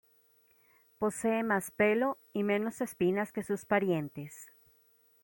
Posee 0.97 1.43
más 1.43 1.69
pelo 1.69 2.17
y 2.33 2.41
menos 2.41 2.81
espinas 2.81 3.31
que 3.31 3.43
sus 3.43 3.65
parientes. 3.65 4.47